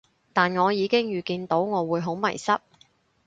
[0.33, 2.57] 但我已經預見到我會好迷失